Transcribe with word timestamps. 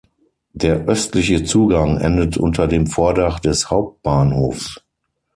Der 0.53 0.87
östliche 0.87 1.43
Zugang 1.43 1.99
endet 1.99 2.35
unter 2.35 2.67
dem 2.67 2.87
Vordach 2.87 3.39
des 3.39 3.69
Hauptbahnhofs. 3.69 4.81